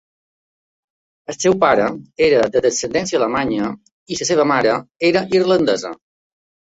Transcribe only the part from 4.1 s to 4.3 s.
i la